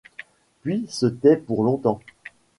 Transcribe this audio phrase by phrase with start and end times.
[0.63, 1.99] Puis se tait pour longtemps.